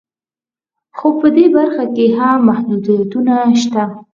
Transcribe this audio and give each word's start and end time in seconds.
خو 0.97 1.07
په 1.19 1.27
دې 1.35 1.45
برخه 1.55 1.85
کې 1.95 2.05
هم 2.17 2.37
محدودیتونه 2.49 3.35
شته 3.61 3.83